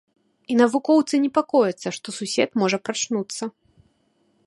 [0.53, 3.43] І навукоўцы непакояцца, што сусед можа прачнуцца.